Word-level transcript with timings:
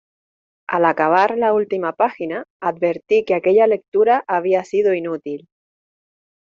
Al 0.67 0.85
acabar 0.85 1.37
la 1.37 1.53
última 1.53 1.93
página 1.93 2.45
advertí 2.59 3.23
que 3.23 3.35
aquella 3.35 3.67
lectura 3.67 4.23
había 4.27 4.63
sido 4.63 4.95
inútil. 4.95 5.47